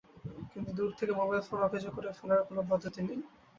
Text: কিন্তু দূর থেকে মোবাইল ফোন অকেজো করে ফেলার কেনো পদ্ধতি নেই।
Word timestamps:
কিন্তু 0.51 0.69
দূর 0.77 0.89
থেকে 0.99 1.13
মোবাইল 1.13 1.41
ফোন 1.47 1.59
অকেজো 1.63 1.89
করে 1.95 2.09
ফেলার 2.17 2.39
কেনো 2.47 2.61
পদ্ধতি 2.69 3.01
নেই। 3.01 3.19